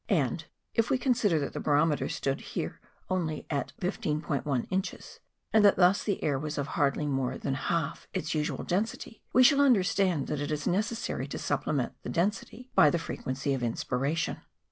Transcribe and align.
And 0.09 0.45
if 0.73 0.89
we 0.89 0.97
consider 0.97 1.37
that 1.37 1.53
the 1.53 1.59
barometer 1.59 2.09
stood 2.09 2.43
there 2.55 2.81
only 3.07 3.45
at 3.51 3.71
15*1 3.79 4.65
inches, 4.71 5.19
and 5.53 5.63
that 5.63 5.75
thus 5.75 6.03
the 6.03 6.23
air 6.23 6.39
was 6.39 6.57
of 6.57 6.69
hardly 6.69 7.05
more 7.05 7.37
than 7.37 7.53
half 7.53 8.07
its 8.11 8.33
usual 8.33 8.63
density, 8.63 9.21
we 9.31 9.43
shall 9.43 9.61
understand 9.61 10.25
that 10.25 10.41
it 10.41 10.49
is 10.51 10.65
necessary 10.65 11.27
to 11.27 11.37
supplement 11.37 11.93
the 12.01 12.09
density 12.09 12.71
by 12.73 12.89
the 12.89 12.97
frequency 12.97 13.53
of 13.53 13.61
inspiration. 13.61 14.37